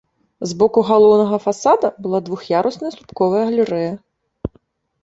[0.51, 3.93] З боку галоўнага фасада была двух'ярусная слупковая галерэя.